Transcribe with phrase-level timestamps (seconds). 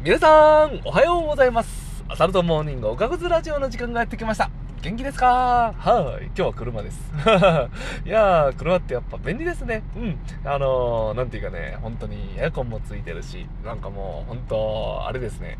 [0.00, 2.04] 皆さん、おはようございます。
[2.08, 4.48] アサルトモーニングおかぐずラジオの時間がやってきました。
[4.80, 5.74] 元気ですか？
[5.76, 6.26] はい。
[6.26, 7.12] 今日は車です。
[8.06, 9.82] いやー、車ってやっぱ便利ですね。
[9.96, 10.18] うん。
[10.44, 15.58] あのー、なんていうかね、本当にエアコンもついてるし、なんかもう、本当あれですね。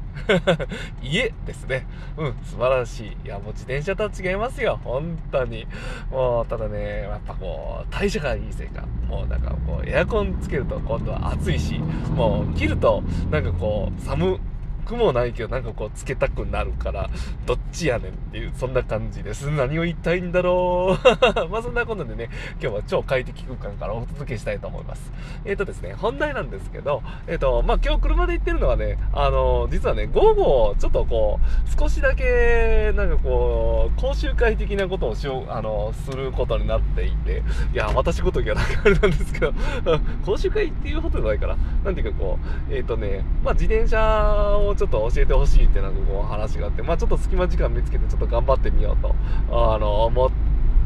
[1.03, 1.85] 家ですね。
[2.17, 3.17] うん、素晴らしい。
[3.25, 4.79] いや、もう自転車とは違いますよ。
[4.85, 5.67] 本当に。
[6.13, 11.81] もう、ただね、やっぱこう、代謝がいいせいか、もうなんかこう、エアコンつけると今度は暑いし、
[12.15, 14.39] もう切ると、なんかこう、寒
[14.89, 17.11] くもないけど、なんかこう、つけたくなるから、
[17.47, 19.51] どっちやねんっていう、そんな感じです。
[19.51, 21.09] 何を言いたいんだろう。
[21.51, 22.31] まあそんなことでね、
[22.61, 25.13] 今日は超快適空間からお届けしたいと思います。
[25.45, 37.43] えっ、とですね、本題なんですけど、えっ、と、まあ今日車で行ってるのはね、あの、実はね、午後、ちょっとこう、少しだけ、なんかこう、講習会的なことをしよう、あの、することになっていて、
[37.73, 39.53] いや、私ごときはなんかあれなんですけど、
[40.25, 42.39] 講習会っていうことじゃないから、なんていうかこ
[42.71, 49.15] う、えっ、とね、まあ自転車をちょっと教えてほしいってなんかこう話があって、まあちょっと隙間時間見つけてちょっと頑張ってみようと、
[49.51, 50.31] あの、思っ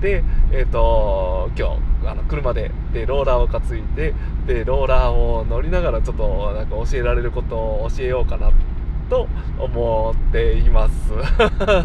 [0.01, 4.15] て、えっ、と、今日、あの、車で、で、ローラーを担いで、
[4.47, 8.51] で、ローラーを乗りながらちょっと、なんか教えられることを教えようかな
[9.11, 11.13] と思っています。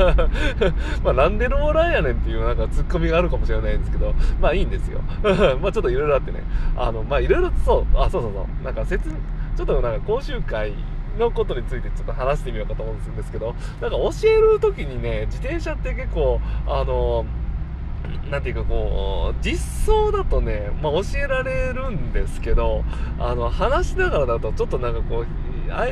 [1.04, 5.02] まあなんでローラーやねんっていうなんかツッコミがあるかもしれないんですけど、まあいいんですよ。
[5.62, 6.42] まあちょっといろいろあってね、
[6.78, 10.72] あの、まあいろいろそう、あ、そうそうそう、なんか説、ちょっとなんか講習会
[11.18, 17.26] のことについてちょっと話してみようかと思うんですけど、なんか教える時にね、自転車って結構、あの、
[18.30, 22.84] なんていうかこう、実装だとね、まあ教えられるんですけど、
[23.20, 25.26] あの、話しながらだとちょっとなんかこう、
[25.72, 25.86] あ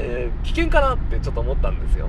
[0.44, 2.08] 危険かなってちょっと思ったんですよ。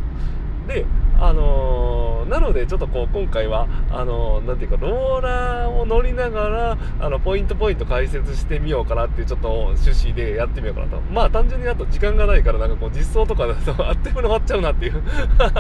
[0.69, 0.85] で、
[1.19, 11.01] あのーなのでちょっとこう今回は、あのーなんていうか、ローラーを乗りながら、あの、ポイントポイント解説してみようかなっていうちょっと趣旨でやってみようかなと。
[11.13, 15.03] まあ単純にあと時間がないからなんかこう実装とかだとあっという間に終わっちゃうなっていう。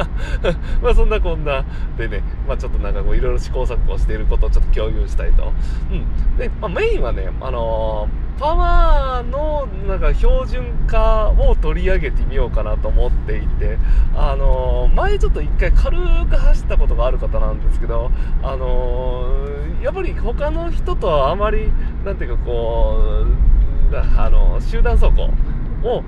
[0.83, 1.65] まあそんなこんな
[1.97, 5.53] でね、まあちょっとなんかこういろいろ試行錯誤していることをちょっと共有したいと。
[5.91, 6.37] うん。
[6.37, 13.79] で、まあメインはね、あのーパワーのなんか標準化を取り上げてみようかなと思っていて、
[14.15, 18.11] あのー前ちょっと一回軽く走ったことがある方なんですけど、
[18.43, 21.71] あのーやっぱり他の人とはあまり、
[22.05, 23.25] なんていうかこ
[23.93, 25.31] う、あの、集団走行
[25.89, 26.03] を、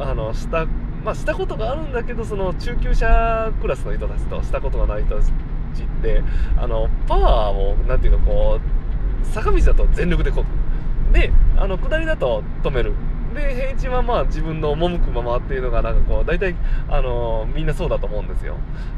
[0.00, 0.66] あの、した、
[1.04, 5.32] まあしたことがあるんだけど、その中級者クラスの人たちとしたことがない人たちっ
[6.02, 6.22] て、
[6.56, 8.58] あの、パワーを、なんていうかこ
[9.22, 10.44] う、坂道だと全力でこ
[11.12, 11.12] ぐ。
[11.16, 12.94] で、あの、下りだと止める。
[13.34, 16.56] で、平地はまあ自分の赴くままっていうのがなんかこう、大体、
[16.88, 18.56] あのみんなそうだと思うんですよ。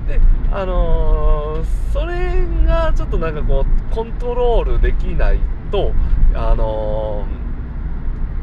[0.08, 0.20] で、
[0.50, 5.38] あのーそれがちょっとなんかこう、コントロールできない
[5.70, 5.92] と、
[6.34, 7.26] あの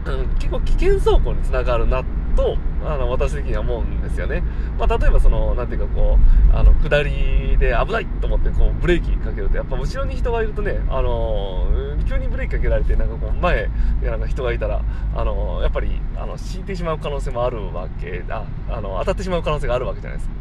[0.06, 4.44] ー、結構危険走行につながるなってと、あの、私的には思うんですよね。
[4.78, 6.18] まあ、例えばその、なんていうかこ
[6.54, 13.70] う、あの、下りで危ないと思ってこう、ブレーキかけると、やっぱ後ろに人がいるとね、あのー急にブレーキかけられて、なんかこう、前、
[14.02, 14.82] いやなんか人がいたら、
[15.16, 20.36] あのーやっぱり、あの、死んでしまう可能性もあるわけ、あ、あの、当たってしまう可能性があるわけじゃないですか。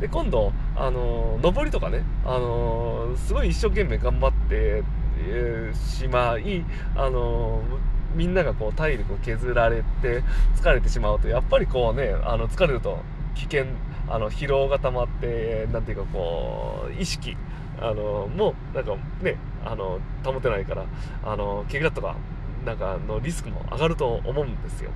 [0.00, 4.82] で、今度、あのー上りとかね、あのーすごい一生懸命頑張って、
[5.26, 6.64] えーしまい、
[6.96, 10.22] あのーみんながこう体力を削られて
[10.56, 12.98] 疲れてしまうとやっぱりこうねあの疲れると
[13.34, 13.66] 危険
[14.08, 17.36] あの疲労が溜まってなんていうかこう意識
[17.80, 20.84] あのもうなんかねあの保てないから
[21.24, 22.16] あの怪我とか
[22.64, 24.90] なんかのリスクも上がると思うんですよ。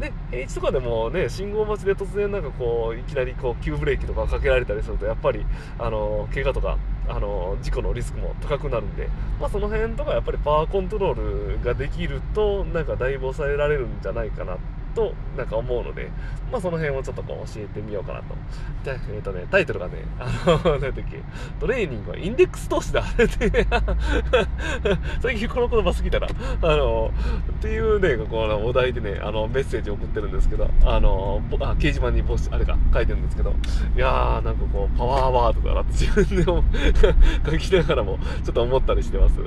[0.00, 5.46] で平地とかでもね信号待ちで突然なんかこういきなりこう急ブレーキとかかけられたりするとやっぱり
[5.78, 6.76] あの怪我とか
[7.08, 9.08] あの事故のリスクも高くなるんで、
[9.40, 14.58] まあ、その辺とかやっぱりパワーコントロールができるとなんかだいぶ抑えられるんじゃないかなっ
[14.96, 16.10] となんか思うので、
[16.50, 18.34] まあ、その辺をちょっとこう教えてみようかなと。
[18.82, 21.22] でえっ、とねタイトルがねあの 何だっけ
[21.60, 23.66] トレーニングはインデックス投資だって。
[25.20, 26.26] 最近この言葉好きだな。
[26.62, 27.10] あの
[27.50, 33.52] っていうねこのお題でねあのメッセージ送ってるんですけどあのあ掲示板にボスあれか書いてるんですけど
[33.94, 36.64] いやーなんかこうパワーワードだなって自分でも
[37.50, 39.40] 書きながらもちょっと思ったりしてます。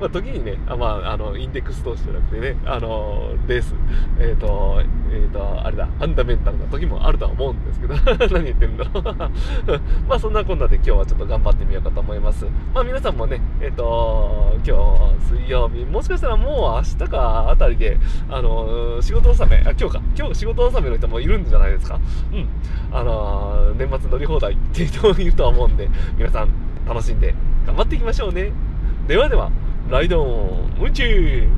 [0.00, 3.73] まあ時にねあまああのインデックス投資じゃなくてねあのレース
[4.18, 7.94] えっ、とえっ、とあれだファンダメンタルな時もあるとは思うんですけど
[8.34, 9.04] 何言ってるんだろう。
[10.08, 12.46] まあそんなこんなで今日はちょっと頑張ってみようかと思います。
[12.74, 14.76] まあ皆さんもねえっ、と今
[15.18, 17.98] 日水曜日もしかしたらもう明日かあたりで
[18.30, 20.00] あの仕事納めあ今日か。
[20.16, 21.98] 今日仕事納めの人もいるんじゃないですか。
[22.32, 22.48] うん。
[22.92, 26.48] あの年末乗り放題っていう人もいるとは思うんで皆さん
[26.86, 27.34] 楽しんで
[27.66, 28.52] 頑張っていきましょうね。
[29.08, 29.50] ではでは
[29.90, 31.48] ライドオン宇宙